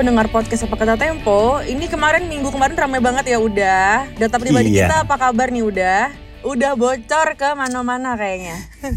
[0.00, 1.60] Pendengar podcast apa kata Tempo.
[1.60, 4.08] Ini kemarin minggu kemarin ramai banget ya udah.
[4.16, 4.88] Data pribadi Iya.
[4.88, 6.29] kita apa kabar nih udah?
[6.40, 8.56] Udah bocor ke mana-mana kayaknya.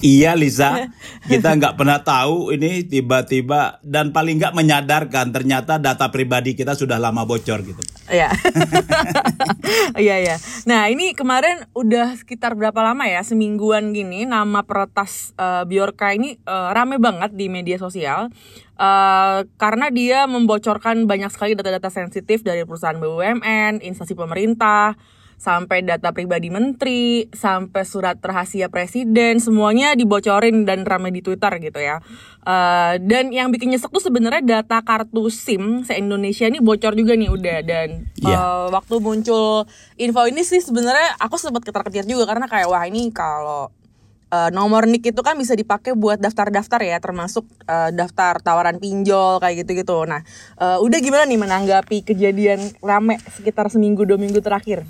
[0.00, 0.88] Iya Lisa,
[1.28, 6.96] kita nggak pernah tahu ini tiba-tiba dan paling nggak menyadarkan ternyata data pribadi kita sudah
[6.96, 7.82] lama bocor gitu.
[8.08, 8.32] Iya.
[10.00, 10.36] Iya ya.
[10.66, 13.20] Nah, ini kemarin udah sekitar berapa lama ya?
[13.22, 18.32] Semingguan gini nama peretas eh, Bjorka ini eh, rame banget di media sosial.
[18.80, 24.96] eh, karena dia membocorkan banyak sekali data-data sensitif dari perusahaan BUMN, instansi pemerintah,
[25.40, 31.80] sampai data pribadi menteri, sampai surat rahasia presiden, semuanya dibocorin dan rame di Twitter gitu
[31.80, 32.04] ya.
[32.44, 37.32] Eh, dan yang bikin nyesek tuh sebenarnya data kartu SIM se-Indonesia ini bocor juga nih
[37.32, 38.36] udah dan Iya.
[38.36, 39.64] eh, waktu muncul
[39.96, 43.72] info ini sih sebenarnya aku sempat ketar-ketir juga karena kayak wah ini kalau
[44.30, 49.40] eh, nomor NIK itu kan bisa dipakai buat daftar-daftar ya termasuk eh, daftar tawaran pinjol
[49.40, 50.04] kayak gitu-gitu.
[50.04, 50.20] Nah,
[50.56, 54.84] eh, udah gimana nih menanggapi kejadian rame sekitar seminggu dua minggu terakhir?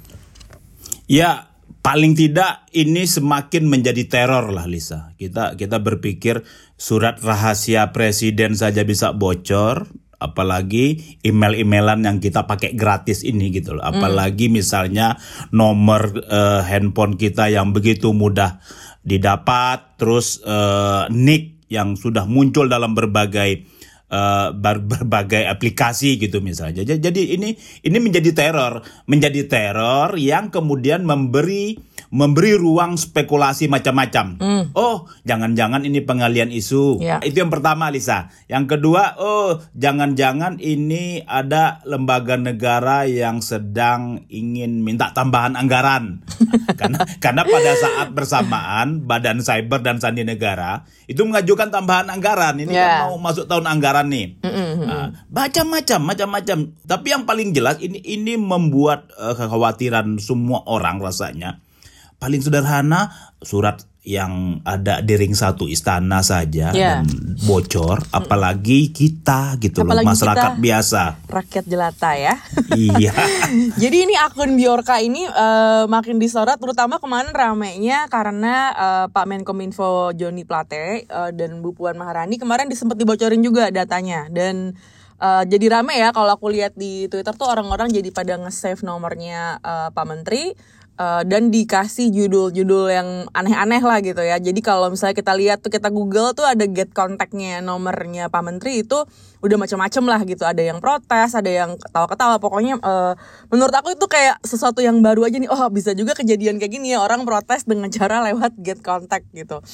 [1.11, 1.51] Ya
[1.83, 5.11] paling tidak ini semakin menjadi teror lah Lisa.
[5.19, 6.47] Kita kita berpikir
[6.79, 9.91] surat rahasia presiden saja bisa bocor,
[10.23, 13.83] apalagi email-emailan yang kita pakai gratis ini gitu loh.
[13.83, 15.19] Apalagi misalnya
[15.51, 18.63] nomor eh, handphone kita yang begitu mudah
[19.03, 23.67] didapat, terus eh, nick yang sudah muncul dalam berbagai
[24.11, 26.83] ber- berbagai aplikasi gitu misalnya.
[26.83, 27.55] Jadi ini
[27.87, 31.79] ini menjadi teror, menjadi teror yang kemudian memberi
[32.11, 34.35] memberi ruang spekulasi macam-macam.
[34.75, 36.99] Oh, jangan-jangan ini pengalian isu.
[36.99, 37.23] Ya.
[37.23, 38.35] Itu yang pertama Lisa.
[38.51, 46.27] Yang kedua, oh, jangan-jangan ini ada lembaga negara yang sedang ingin minta tambahan anggaran.
[46.81, 52.59] karena karena pada saat bersamaan Badan Cyber dan Sandi Negara itu mengajukan tambahan anggaran.
[52.59, 53.07] Ini Ya.
[53.07, 54.43] kan mau masuk tahun anggaran nih.
[54.81, 56.59] Nah, macam-macam, macam-macam.
[56.87, 61.63] Tapi yang paling jelas ini ini membuat eh, kekhawatiran semua orang rasanya.
[62.21, 63.09] Paling sederhana
[63.41, 67.01] surat yang ada di ring satu istana saja Ya.
[67.01, 67.05] dan
[67.43, 70.61] bocor, apalagi kita gitu Apalagi loh masyarakat kita.
[70.61, 71.03] biasa.
[71.25, 72.35] Rakyat jelata ya.
[72.77, 73.13] iya.
[73.83, 80.13] Jadi ini akun Biorka ini eh, makin disorot terutama kemarin ramenya karena eh, Pak Menkominfo
[80.13, 84.73] Joni Plate eh, dan Bu Puan Maharani kemarin disempet dibocorin juga datanya dan
[85.17, 89.61] eh, jadi rame ya kalau aku lihat di Twitter tuh orang-orang jadi pada nge-save nomornya
[89.61, 90.57] eh, Pak Menteri
[91.01, 94.37] eh, dan dikasih judul-judul yang aneh-aneh lah gitu ya.
[94.37, 98.85] Jadi kalau misalnya kita lihat tuh kita Google tuh ada get kontaknya nomornya Pak Menteri
[98.85, 99.09] itu
[99.41, 100.45] udah macam-macam lah gitu.
[100.45, 102.37] Ada yang protes, ada yang ketawa-ketawa.
[102.37, 103.15] Pokoknya eh,
[103.49, 105.49] menurut aku itu kayak sesuatu yang baru aja nih.
[105.49, 109.65] Oh bisa juga kejadian kayak gini ya orang protes dengan cara lewat get contact gitu.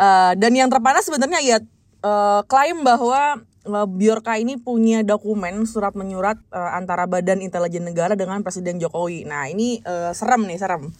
[0.00, 1.58] Eh, dan yang terpanas sebenarnya ya
[2.00, 8.16] eh, klaim bahwa eh, Bjorka ini punya dokumen surat menyurat eh, antara Badan Intelijen Negara
[8.16, 9.28] dengan Presiden Jokowi.
[9.28, 10.88] Nah ini eh, serem nih serem.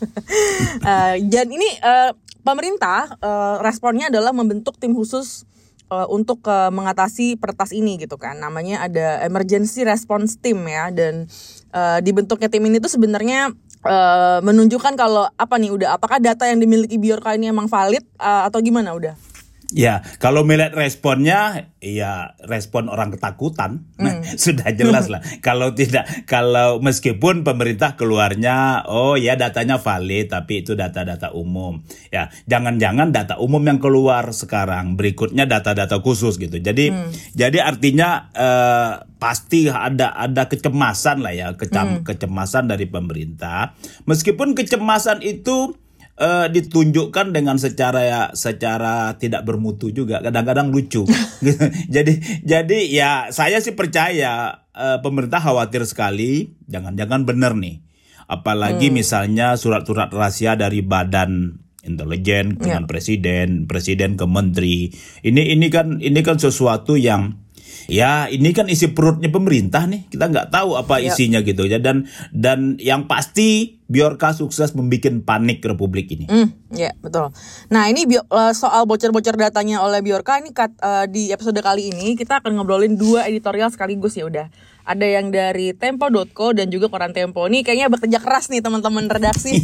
[0.80, 2.10] Eh, dan ini eh,
[2.40, 5.44] pemerintah eh, responnya adalah membentuk tim khusus
[5.92, 8.40] eh, untuk eh, mengatasi peretas ini gitu kan.
[8.40, 11.28] Namanya ada Emergency Response Team ya dan
[11.74, 13.52] eh, dibentuknya tim ini tuh sebenarnya
[13.84, 18.42] eh, menunjukkan kalau apa nih udah apakah data yang dimiliki Bjorka ini emang valid eh,
[18.48, 19.29] atau gimana udah?
[19.70, 25.22] Ya, kalau melihat responnya, ya respon orang ketakutan, nah, sudah jelas lah.
[25.46, 31.80] Kalau tidak, kalau meskipun pemerintah keluarnya, oh ya datanya valid, tapi itu data-data umum.
[32.10, 36.60] Ya, jangan-jangan data umum yang keluar sekarang, berikutnya data-data khusus gitu.
[36.60, 36.92] Jadi,
[37.32, 43.78] jadi artinya eh, pasti ada ada kecemasan lah ya, kecam, kecemasan dari pemerintah.
[44.04, 45.78] Meskipun kecemasan itu
[46.20, 50.20] eh, ditunjukkan dengan secara ya secara tidak bermutu juga.
[50.20, 51.08] Kadang-kadang lucu.
[51.94, 56.52] Jadi jadi ya saya sih percaya eh, pemerintah khawatir sekali.
[56.68, 57.80] Jangan-jangan benar nih.
[58.30, 64.92] Apalagi misalnya surat-surat rahasia dari badan intelijen dengan presiden presiden ke menteri.
[65.24, 67.49] Ini ini kan ini kan sesuatu yang
[67.90, 71.10] Ya ini kan isi perutnya pemerintah nih kita nggak tahu apa Ya.
[71.10, 76.30] isinya gitu ya dan dan yang pasti Biorka sukses membuat panik Republik ini.
[76.30, 77.34] Hmm, ya betul.
[77.68, 81.90] Nah ini bio- eh, soal bocor-bocor datanya oleh Biorka ini kat- eh, di episode kali
[81.90, 84.46] ini kita akan ngobrolin dua editorial sekaligus ya udah.
[84.90, 87.46] Ada yang dari Tempo.co dan juga koran Tempo.
[87.46, 89.62] Ini kayaknya bekerja keras nih teman-teman redaksi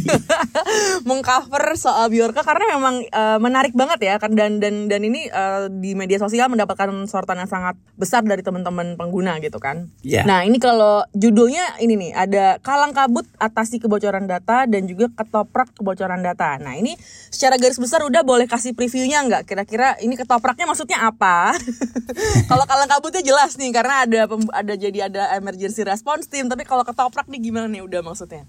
[1.09, 5.67] mengcover soal Biorka karena memang eh, menarik banget ya kan dan dan dan ini eh,
[5.67, 9.91] di media sosial mendapatkan sorotan yang sangat besar dari teman-teman pengguna gitu kan.
[9.99, 10.23] Ya.
[10.23, 15.75] Nah ini kalau judulnya ini nih ada kalang kabut atasi kebocoran data dan juga ketoprak
[15.75, 16.55] kebocoran data.
[16.63, 16.95] Nah ini
[17.27, 19.43] secara garis besar udah boleh kasih previewnya nggak?
[19.43, 21.51] Kira-kira ini ketopraknya maksudnya apa?
[22.49, 24.21] kalau kalian kabutnya jelas nih karena ada
[24.55, 26.45] ada jadi ada emergency response team.
[26.45, 28.45] Tapi kalau ketoprak nih gimana nih udah maksudnya?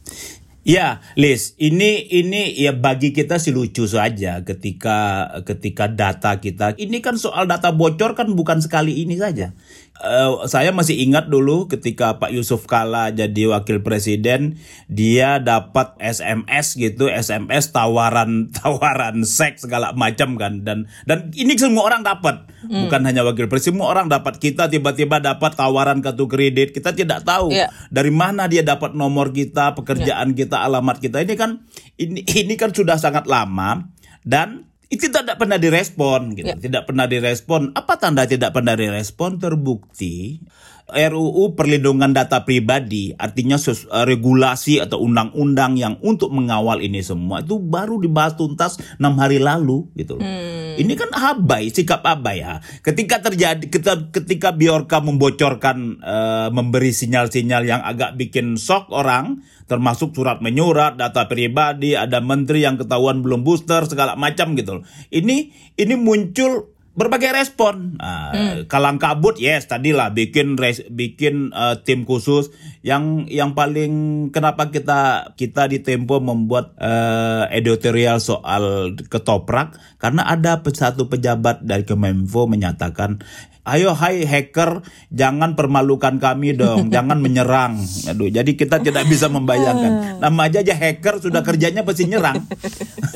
[0.69, 7.01] Ya, Liz, ini ini ya bagi kita sih lucu saja ketika ketika data kita ini
[7.01, 9.57] kan soal data bocor kan bukan sekali ini saja
[10.03, 16.79] uh, saya masih ingat dulu ketika Pak Yusuf Kala jadi wakil presiden dia dapat SMS
[16.79, 22.89] gitu SMS tawaran tawaran seks segala macam kan dan dan ini semua orang dapat hmm.
[22.89, 27.27] bukan hanya wakil presiden semua orang dapat kita tiba-tiba dapat tawaran kartu kredit kita tidak
[27.27, 27.69] tahu yeah.
[27.93, 30.39] dari mana dia dapat nomor kita pekerjaan yeah.
[30.39, 31.67] kita alamat kita ini kan
[32.01, 33.93] ini ini kan sudah sangat lama
[34.25, 36.49] dan itu tidak pernah direspon gitu.
[36.49, 36.57] Ya.
[36.57, 37.77] Tidak pernah direspon.
[37.77, 39.37] Apa tanda tidak pernah direspon?
[39.37, 40.41] Terbukti
[40.89, 47.61] RUU perlindungan data pribadi artinya eh, regulasi atau undang-undang yang untuk mengawal ini semua itu
[47.61, 50.25] baru dibahas tuntas enam hari lalu gitu loh.
[50.25, 50.81] Hmm.
[50.81, 52.63] Ini kan abai, sikap abai ya.
[52.81, 60.17] Ketika terjadi ketika, ketika Biorka membocorkan uh, memberi sinyal-sinyal yang agak bikin shock orang termasuk
[60.17, 64.85] surat menyurat, data pribadi, ada menteri yang ketahuan belum booster segala macam gitu loh.
[65.13, 67.95] Ini ini muncul berbagai respon.
[68.03, 68.67] Nah, hmm.
[68.67, 72.51] Kalang kabut, yes, tadilah bikin res, bikin uh, tim khusus
[72.83, 80.59] yang yang paling kenapa kita kita di Tempo membuat uh, editorial soal ketoprak karena ada
[80.59, 83.23] satu pejabat dari Kemenfo menyatakan
[83.69, 84.81] Ayo hai hacker,
[85.13, 87.77] jangan permalukan kami dong, jangan menyerang.
[88.09, 89.93] Aduh, jadi kita tidak bisa membayangkan.
[90.25, 92.41] Nama aja aja hacker sudah kerjanya pasti nyerang.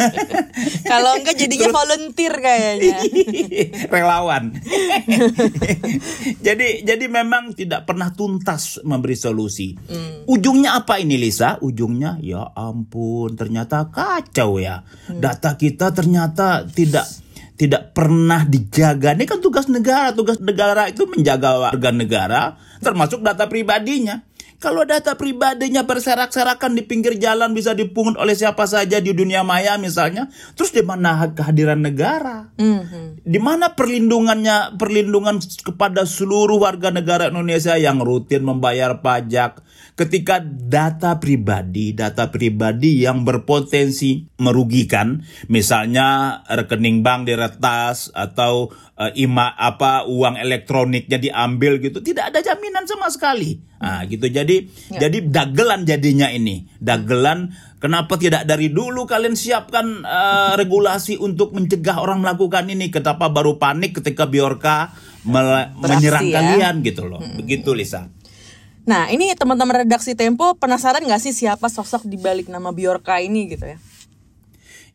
[0.93, 2.99] Kalau enggak jadinya Terus, volunteer kayaknya.
[3.89, 4.53] Relawan.
[6.45, 9.73] jadi jadi memang tidak pernah tuntas memberi solusi.
[9.73, 10.29] Hmm.
[10.29, 11.57] Ujungnya apa ini Lisa?
[11.65, 14.85] Ujungnya ya ampun, ternyata kacau ya.
[15.09, 15.19] Hmm.
[15.19, 17.22] Data kita ternyata tidak
[17.63, 19.15] tidak pernah dijaga.
[19.15, 20.11] Ini kan tugas negara.
[20.11, 24.27] Tugas negara itu menjaga warga negara, termasuk data pribadinya.
[24.63, 29.75] Kalau data pribadinya berserak-serakan di pinggir jalan bisa dipungut oleh siapa saja di dunia maya
[29.75, 32.55] misalnya, terus di mana kehadiran negara?
[32.63, 33.27] Mm-hmm.
[33.27, 41.21] Di mana perlindungannya, perlindungan kepada seluruh warga negara Indonesia yang rutin membayar pajak, ketika data
[41.21, 45.23] pribadi, data pribadi yang berpotensi merugikan,
[45.53, 52.89] misalnya rekening bank diretas atau uh, ima apa uang elektroniknya diambil gitu, tidak ada jaminan
[52.89, 53.61] sama sekali.
[53.83, 54.31] Nah, gitu.
[54.31, 55.07] Jadi ya.
[55.07, 56.71] jadi dagelan jadinya ini.
[56.79, 57.51] Dagelan
[57.83, 62.95] kenapa tidak dari dulu kalian siapkan uh, regulasi untuk mencegah orang melakukan ini?
[62.95, 64.95] Kenapa baru panik ketika Biorka
[65.27, 66.39] menyerang ya.
[66.39, 67.19] kalian gitu loh.
[67.19, 67.43] Hmm.
[67.43, 68.22] Begitu Lisa.
[68.83, 73.47] Nah, ini teman-teman redaksi Tempo penasaran nggak sih siapa sosok di balik nama Biorka ini
[73.47, 73.79] gitu ya?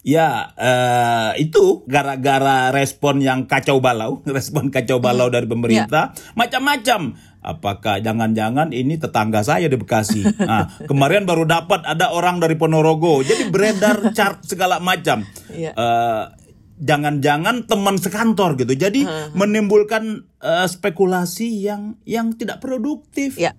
[0.08, 5.36] Ya, uh, itu gara-gara respon yang kacau balau, respon kacau balau hmm.
[5.36, 6.36] dari pemerintah, ya.
[6.36, 7.16] macam-macam.
[7.44, 10.24] Apakah jangan-jangan ini tetangga saya di Bekasi?
[10.48, 15.28] Nah, kemarin baru dapat ada orang dari Ponorogo, jadi beredar chart segala macam.
[15.52, 15.76] Ya.
[15.76, 16.32] Uh,
[16.80, 18.80] jangan-jangan teman sekantor gitu.
[18.80, 19.36] Jadi -huh.
[19.36, 23.36] menimbulkan uh, spekulasi yang yang tidak produktif.
[23.36, 23.56] Ya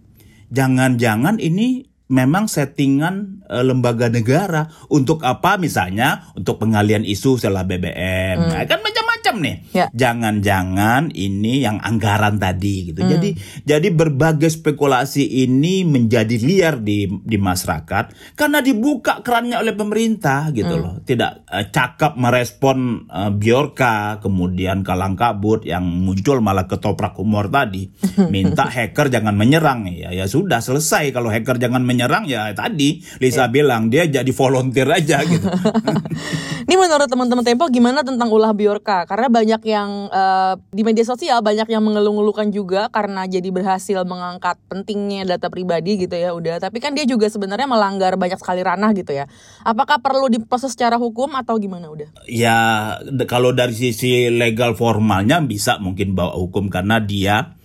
[0.48, 8.36] jangan-jangan ini memang settingan e, lembaga negara untuk apa misalnya untuk pengalian isu setelah BBM.
[8.36, 8.50] Hmm.
[8.56, 8.80] Nah, kan
[9.18, 9.56] macam-macam nih.
[9.74, 9.86] Ya.
[9.92, 13.02] Jangan-jangan ini yang anggaran tadi gitu.
[13.02, 13.10] Hmm.
[13.18, 13.30] Jadi
[13.66, 20.70] jadi berbagai spekulasi ini menjadi liar di di masyarakat karena dibuka kerannya oleh pemerintah gitu
[20.70, 20.82] hmm.
[20.82, 20.94] loh.
[21.02, 27.90] Tidak e, cakap merespon e, Biorka kemudian kalang kabut yang muncul malah ketoprak humor tadi.
[28.34, 33.46] Minta hacker jangan menyerang ya ya sudah selesai kalau hacker jangan menyerang ya tadi Lisa
[33.46, 33.50] yeah.
[33.50, 35.46] bilang dia jadi volunteer aja gitu.
[36.68, 39.07] Ini menurut teman-teman Tempo gimana tentang ulah Biorka?
[39.08, 44.60] Karena banyak yang uh, di media sosial banyak yang mengeluh-ngeluhkan juga karena jadi berhasil mengangkat
[44.68, 46.60] pentingnya data pribadi gitu ya udah.
[46.60, 49.24] Tapi kan dia juga sebenarnya melanggar banyak sekali ranah gitu ya.
[49.64, 52.12] Apakah perlu diproses secara hukum atau gimana udah?
[52.28, 57.58] Ya kalau dari sisi legal formalnya bisa mungkin bawa hukum karena dia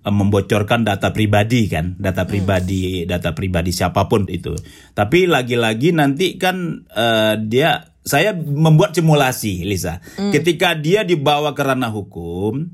[0.00, 2.30] Eh, membocorkan data pribadi kan, data hmm.
[2.32, 3.04] pribadi, hmm.
[3.04, 4.56] data pribadi siapa pun itu.
[4.96, 10.00] Tapi lagi-lagi nanti kan uh, dia saya membuat simulasi, Lisa.
[10.16, 10.32] Hmm.
[10.32, 12.72] Ketika dia dibawa ke ranah hukum,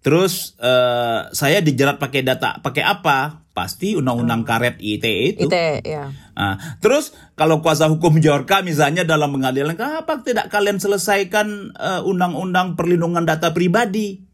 [0.00, 3.42] terus uh, saya dijerat pakai data, pakai apa?
[3.50, 4.48] Pasti undang-undang hmm.
[4.48, 5.46] karet ITE itu.
[5.50, 6.08] ITE, ya.
[6.38, 11.74] Nah, terus kalau kuasa hukum Jorka misalnya dalam pengadilan, kenapa tidak kalian selesaikan
[12.06, 14.30] undang-undang uh, perlindungan data pribadi?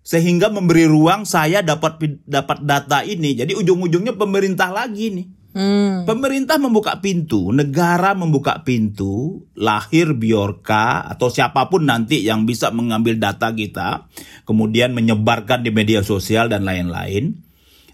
[0.00, 3.36] sehingga memberi ruang saya dapat dapat data ini.
[3.36, 5.26] Jadi ujung-ujungnya pemerintah lagi nih.
[5.50, 6.06] Hmm.
[6.06, 13.18] Pemerintah membuka pintu, negara membuka pintu, lahir Biorka atau siapa pun nanti yang bisa mengambil
[13.18, 14.06] data kita,
[14.46, 17.49] kemudian menyebarkan di media sosial dan lain-lain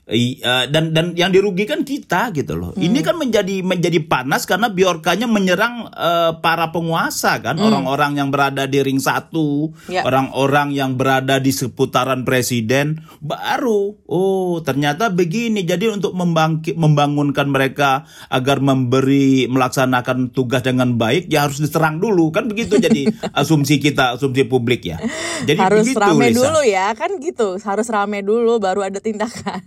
[0.06, 2.70] dan dan yang dirugikan kita gitu loh.
[2.70, 2.78] Hmm.
[2.78, 7.66] Ini kan menjadi menjadi panas karena Biorkanya menyerang uh, para penguasa kan, hmm.
[7.66, 10.06] orang-orang yang berada di ring satu, ya.
[10.06, 13.98] orang-orang yang berada di seputaran presiden baru.
[14.06, 15.66] Oh, ternyata begini.
[15.66, 22.30] Jadi untuk membangkit membangunkan mereka agar memberi melaksanakan tugas dengan baik ya harus diserang dulu
[22.30, 23.10] kan begitu jadi
[23.40, 25.02] asumsi kita, asumsi publik ya.
[25.42, 26.38] Jadi harus begitu, rame Lisa.
[26.46, 27.58] dulu ya, kan gitu.
[27.58, 29.66] Harus rame dulu baru ada tindakan.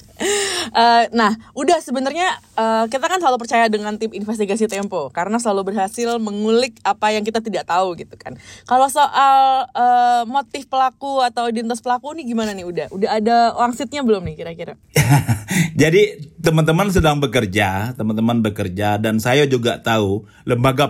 [0.71, 5.73] uh, nah, udah sebenarnya uh, kita kan selalu percaya dengan tim investigasi Tempo karena selalu
[5.73, 8.37] berhasil mengulik apa yang kita tidak tahu gitu kan.
[8.69, 12.87] Kalau soal uh, motif pelaku atau identitas pelaku nih gimana nih udah?
[12.93, 14.73] Udah ada wangsitnya belum nih kira-kira?
[15.81, 20.89] Jadi teman-teman sedang bekerja, teman-teman bekerja dan saya juga tahu lembaga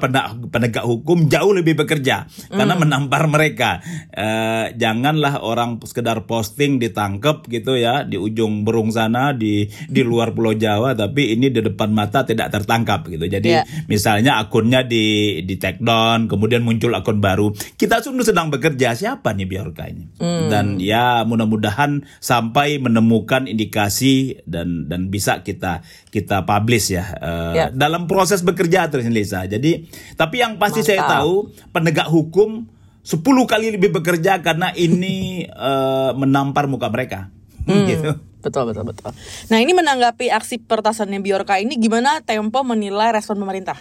[0.52, 2.58] penegak hukum jauh lebih bekerja mm.
[2.58, 3.80] karena menampar mereka.
[4.12, 10.34] Uh, janganlah orang sekedar posting ditangkap gitu ya di ujung berung sana di di luar
[10.34, 13.30] Pulau Jawa tapi ini di depan mata tidak tertangkap gitu.
[13.30, 13.66] Jadi yeah.
[13.86, 17.54] misalnya akunnya di di take down, kemudian muncul akun baru.
[17.54, 20.10] Kita sudah sedang bekerja siapa nih Biorka ini?
[20.18, 20.50] Mm.
[20.50, 27.66] Dan ya mudah-mudahan sampai menemukan indikasi dan dan bisa kita kita publish ya uh, ya.
[27.70, 29.46] dalam proses bekerja terus Lisa.
[29.46, 29.86] Jadi
[30.18, 30.90] tapi yang pasti Mantap.
[30.90, 31.34] saya tahu
[31.70, 32.66] penegak hukum
[33.02, 37.34] 10 kali lebih bekerja karena ini uh, menampar muka mereka.
[37.68, 37.86] Hmm.
[37.92, 38.12] gitu.
[38.42, 39.12] Betul betul betul.
[39.54, 43.78] Nah ini menanggapi aksi pertasannya Biorka ini gimana Tempo menilai respon pemerintah?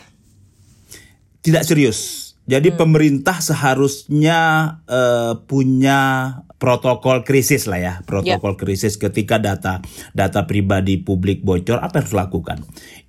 [1.40, 2.30] Tidak serius.
[2.44, 2.76] Jadi hmm.
[2.76, 4.40] pemerintah seharusnya
[4.84, 8.60] uh, punya protokol krisis lah ya, protokol yeah.
[8.60, 9.80] krisis ketika data
[10.12, 12.58] data pribadi publik bocor apa yang harus lakukan.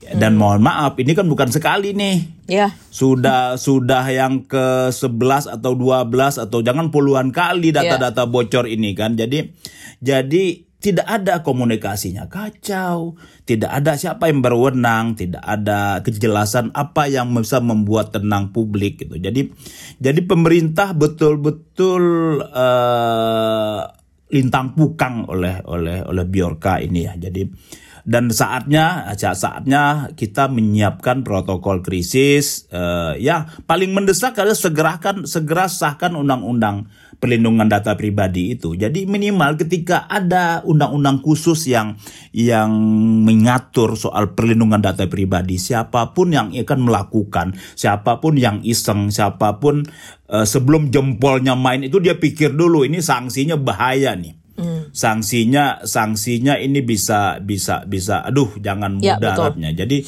[0.01, 0.39] Dan hmm.
[0.39, 2.17] mohon maaf, ini kan bukan sekali nih.
[2.47, 2.55] Ya.
[2.55, 2.71] Yeah.
[2.89, 8.31] Sudah sudah yang ke 11 atau 12 atau jangan puluhan kali data-data yeah.
[8.31, 9.19] bocor ini kan.
[9.19, 9.51] Jadi
[9.99, 13.13] jadi tidak ada komunikasinya kacau,
[13.45, 19.21] tidak ada siapa yang berwenang, tidak ada kejelasan apa yang bisa membuat tenang publik gitu.
[19.21, 19.53] Jadi
[20.01, 22.03] jadi pemerintah betul-betul
[22.41, 23.81] uh,
[24.33, 27.13] lintang pukang oleh oleh oleh Biorka ini ya.
[27.13, 27.45] Jadi
[28.01, 36.17] dan saatnya saatnya kita menyiapkan protokol krisis uh, ya paling mendesak adalah segerakan segera sahkan
[36.17, 36.89] undang-undang
[37.21, 38.73] perlindungan data pribadi itu.
[38.73, 41.93] Jadi minimal ketika ada undang-undang khusus yang
[42.33, 42.73] yang
[43.21, 49.61] mengatur soal perlindungan data pribadi, siapa pun yang akan melakukan, siapa pun yang iseng, siapa
[49.61, 49.85] pun
[50.33, 54.33] uh, sebelum jempolnya main itu dia pikir dulu ini sanksinya bahaya nih.
[54.57, 54.89] Hmm.
[54.91, 60.03] Sanksinya sanksinya ini bisa bisa bisa aduh jangan ya, mudah ya, Jadi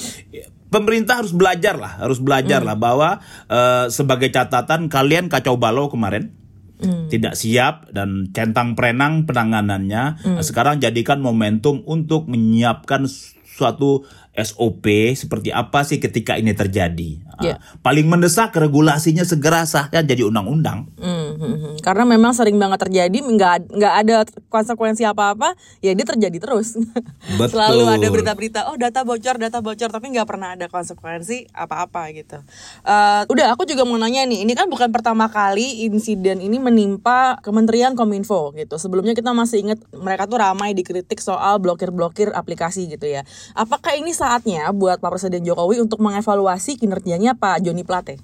[0.73, 2.67] pemerintah harus belajar lah, harus belajar hmm.
[2.73, 3.09] lah bahwa
[3.53, 6.42] uh, sebagai catatan kalian kacau balau kemarin
[6.83, 7.07] hmm.
[7.09, 10.03] tidak siap dan centang prenang penanganannya.
[10.19, 10.43] Hmm.
[10.43, 13.07] Sekarang jadikan momentum untuk menyiapkan
[13.53, 17.32] suatu SOP seperti apa sih ketika ini terjadi.
[17.41, 17.57] Yeah.
[17.57, 17.79] Ya.
[17.81, 20.89] paling mendesak regulasinya segera sah ya jadi undang-undang.
[21.01, 21.73] Mm -hmm.
[21.81, 24.15] Karena memang sering banget terjadi nggak nggak ada
[24.51, 26.77] konsekuensi apa-apa, ya ini terjadi terus.
[27.39, 27.57] Betul.
[27.57, 32.37] Selalu ada berita-berita, oh data bocor, data bocor, tapi nggak pernah ada konsekuensi apa-apa gitu.
[32.83, 37.39] Uh, udah, aku juga mau nanya nih, ini kan bukan pertama kali insiden ini menimpa
[37.39, 38.75] Kementerian Kominfo gitu.
[38.75, 43.23] Sebelumnya kita masih ingat mereka tuh ramai dikritik soal blokir-blokir aplikasi gitu ya.
[43.55, 48.19] Apakah ini saatnya buat Pak Presiden Jokowi untuk mengevaluasi kinerjanya Pak Joni Plate?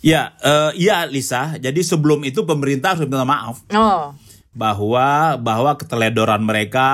[0.00, 1.60] Ya, uh, iya Lisa.
[1.60, 3.60] Jadi sebelum itu pemerintah harus minta maaf.
[3.76, 4.16] Oh.
[4.56, 6.88] Bahwa bahwa keteledoran mereka,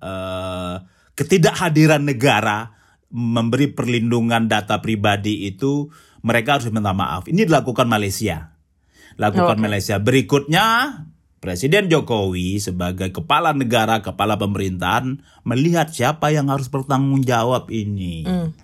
[0.00, 0.80] uh,
[1.12, 2.72] ketidakhadiran negara
[3.12, 5.92] memberi perlindungan data pribadi itu
[6.24, 7.28] mereka harus minta maaf.
[7.28, 8.56] Ini dilakukan Malaysia.
[9.20, 9.64] Lakukan oh, okay.
[9.68, 9.96] Malaysia.
[10.00, 10.64] Berikutnya
[11.44, 18.24] Presiden Jokowi sebagai kepala negara, kepala pemerintahan melihat siapa yang harus bertanggung jawab ini.
[18.24, 18.63] Mm.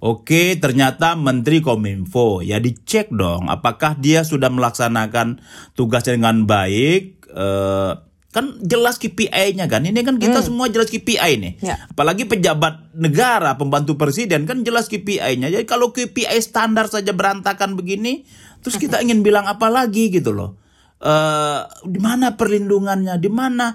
[0.00, 5.40] Oke, ternyata Menteri Kominfo ya dicek dong apakah dia sudah melaksanakan
[5.72, 7.24] tugasnya dengan baik.
[7.32, 7.96] Uh,
[8.32, 9.88] kan jelas KPI-nya kan.
[9.88, 10.46] Ini kan kita mm.
[10.52, 11.52] semua jelas KPI nih.
[11.64, 11.88] Ya.
[11.88, 15.48] Apalagi pejabat negara, pembantu presiden kan jelas KPI-nya.
[15.48, 18.28] Jadi kalau KPI standar saja berantakan begini,
[18.60, 20.66] terus kita ingin bilang apa lagi gitu loh
[21.02, 23.74] uh, di mana perlindungannya, di mana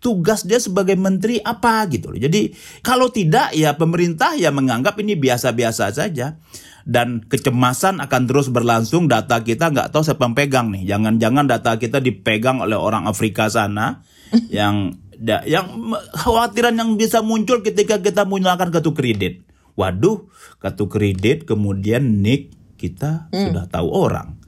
[0.00, 2.18] tugas dia sebagai menteri apa gitu loh.
[2.18, 6.40] Jadi kalau tidak ya pemerintah ya menganggap ini biasa-biasa saja
[6.88, 11.76] dan kecemasan akan terus berlangsung data kita nggak tahu siapa yang pegang nih jangan-jangan data
[11.76, 14.00] kita dipegang oleh orang Afrika sana
[14.48, 19.44] yang yang khawatiran yang bisa muncul ketika kita menggunakan kartu kredit.
[19.76, 20.28] Waduh,
[20.58, 24.39] kartu kredit kemudian nick kita sudah tahu orang.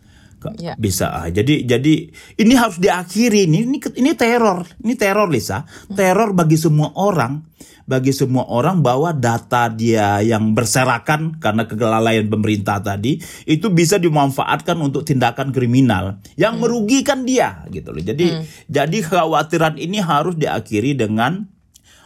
[0.59, 0.75] Ya.
[0.75, 1.31] Bisa ah.
[1.31, 4.67] Jadi jadi ini harus diakhiri ini ini ini teror.
[4.83, 5.63] Ini teror Lisa.
[5.93, 7.47] Teror bagi semua orang.
[7.83, 14.79] Bagi semua orang bahwa data dia yang berserakan karena kelalaian pemerintah tadi itu bisa dimanfaatkan
[14.79, 17.99] untuk tindakan kriminal yang merugikan dia gitu loh.
[17.99, 21.51] Jadi jadi kekhawatiran ini harus diakhiri dengan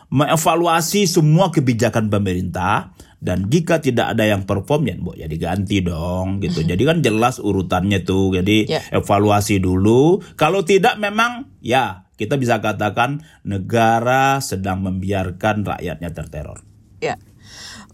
[0.08, 6.38] mengevaluasi semua kebijakan pemerintah dan jika tidak ada yang perform ya, Bo, ya diganti dong
[6.44, 6.62] gitu.
[6.62, 8.36] Jadi kan jelas urutannya tuh.
[8.36, 8.80] Jadi Ya.
[8.92, 10.20] evaluasi dulu.
[10.36, 16.60] Kalau tidak memang ya kita bisa katakan negara sedang membiarkan rakyatnya terteror.
[17.00, 17.16] Ya.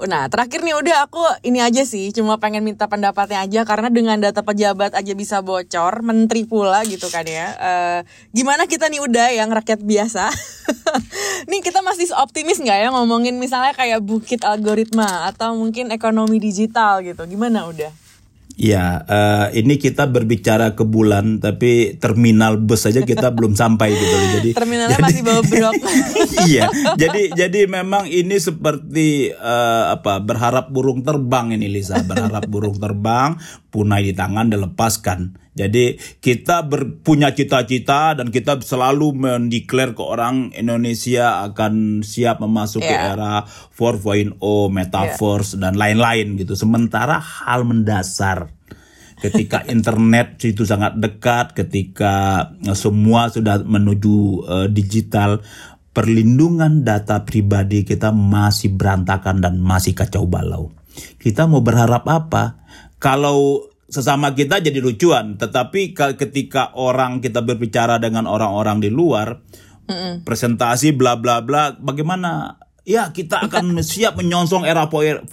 [0.03, 4.19] Nah, terakhir nih udah aku ini aja sih, cuma pengen minta pendapatnya aja karena dengan
[4.19, 7.55] data pejabat aja bisa bocor, menteri pula gitu kan ya.
[7.55, 8.01] Eh,
[8.35, 10.27] gimana kita nih udah yang rakyat biasa?
[11.45, 17.01] nih kita masih optimis nggak ya ngomongin misalnya kayak bukit algoritma atau mungkin ekonomi digital
[17.01, 17.23] gitu.
[17.25, 17.93] Gimana udah?
[18.53, 24.13] Ya, eh, ini kita berbicara ke bulan, tapi terminal bus saja kita belum sampai gitu.
[24.13, 24.29] loh.
[24.39, 25.75] Jadi Terminalnya jadi- masih bobrok.
[26.53, 32.77] iya, jadi jadi memang ini seperti eh, apa berharap burung terbang ini Lisa, berharap burung
[32.77, 33.41] terbang
[33.73, 35.33] punai di tangan dilepaskan.
[35.53, 36.65] Jadi kita
[37.05, 43.13] punya cita-cita dan kita selalu mendeklar ke orang Indonesia akan siap memasuki Iya.
[43.13, 43.45] era
[43.77, 44.41] 4.0,
[44.73, 46.57] metaverse dan lain-lain gitu.
[46.57, 48.49] Sementara hal mendasar
[49.21, 54.17] ketika internet itu sangat dekat, ketika eh, semua sudah menuju
[54.49, 55.45] eh, digital,
[55.93, 60.73] perlindungan data pribadi kita masih berantakan dan masih kacau balau.
[61.21, 62.65] Kita mau berharap apa?
[62.97, 69.45] Kalau sesama kita jadi lucuan, tetapi ka- ketika orang kita berbicara dengan orang-orang di luar,
[70.25, 72.57] presentasi bla bla bla, bagaimana?
[72.89, 75.29] Ya kita akan siap menyongsong era 4.0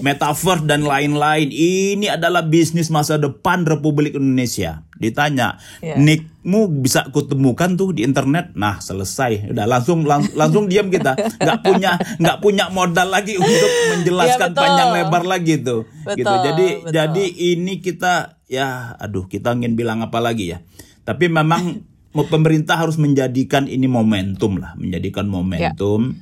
[0.00, 1.52] metaverse dan lain-lain.
[1.52, 4.86] Ini adalah bisnis masa depan Republik Indonesia.
[5.02, 5.98] Ditanya, Iya.
[5.98, 8.54] nickmu bisa kutemukan tuh di internet.
[8.54, 9.50] Nah, selesai.
[9.50, 11.18] Udah langsung lang- langsung diam kita.
[11.34, 13.50] nggak punya nggak punya modal lagi untuk
[13.92, 14.62] menjelaskan Iya, betul.
[14.62, 15.80] panjang lebar lagi tuh.
[16.12, 16.22] gitu.
[16.24, 16.90] Betul, Jadi betul.
[16.92, 18.12] jadi ini kita
[18.46, 20.62] ya aduh, kita ingin bilang apa lagi ya.
[21.02, 21.82] Tapi memang
[22.30, 26.14] pemerintah harus menjadikan ini momentum lah, menjadikan momentum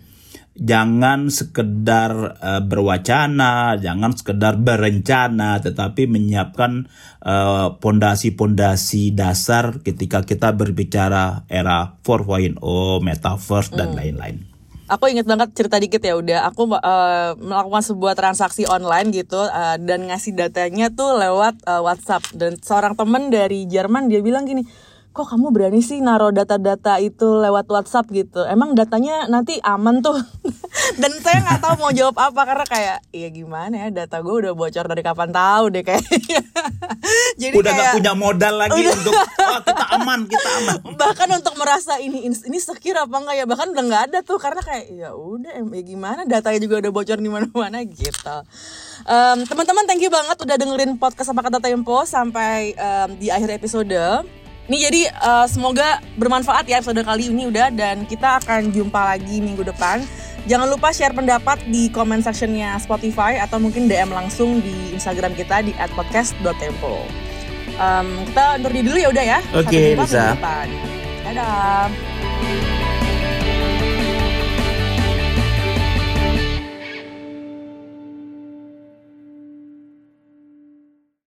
[0.58, 6.90] jangan sekedar eh, berwacana, jangan sekedar berencana, tetapi menyiapkan
[7.22, 12.58] eh, pondasi-pondasi dasar ketika kita berbicara era 4.0,
[13.00, 14.50] metaverse dan lain-lain.
[14.90, 16.50] Aku inget banget cerita dikit ya udah.
[16.50, 22.26] Aku eh, melakukan sebuah transaksi online gitu eh, dan ngasih datanya tuh lewat eh, WhatsApp.
[22.34, 24.66] Dan seorang temen dari Jerman dia bilang gini
[25.10, 30.14] kok kamu berani sih naruh data-data itu lewat WhatsApp gitu emang datanya nanti aman tuh
[31.02, 34.54] dan saya nggak tahu mau jawab apa karena kayak ya gimana ya data gue udah
[34.54, 36.46] bocor dari kapan tahu deh kayaknya
[37.42, 40.76] jadi Udah kayak gak punya modal lagi untuk wah kita aman, kita aman.
[41.00, 44.62] bahkan untuk merasa ini ini secure apa enggak ya bahkan udah nggak ada tuh karena
[44.62, 48.36] kayak ya udah ya gimana datanya juga udah bocor di mana-mana gitu.
[49.10, 53.58] Em, teman-teman thank you banget udah dengerin podcast apa kata Tempo sampai em, di akhir
[53.58, 54.39] episode.
[54.70, 59.42] Ini jadi eh, semoga bermanfaat ya episode kali ini udah dan kita akan jumpa lagi
[59.42, 59.98] minggu depan.
[60.46, 65.66] Jangan lupa share pendapat di comment sectionnya Spotify atau mungkin DM langsung di Instagram kita
[65.66, 67.02] di @podcast.tempo.
[67.82, 69.38] Em, kita undur diri dulu ya udah ya.
[69.58, 70.22] Oke, Sampai jumpa bisa.
[71.26, 72.79] Dadah.